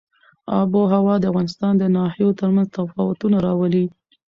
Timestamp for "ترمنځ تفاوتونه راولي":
2.39-3.85